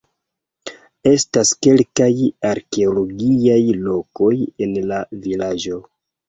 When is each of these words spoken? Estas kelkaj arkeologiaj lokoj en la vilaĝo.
Estas 1.09 1.51
kelkaj 1.67 2.07
arkeologiaj 2.53 3.59
lokoj 3.83 4.33
en 4.69 4.75
la 4.95 4.99
vilaĝo. 5.29 5.79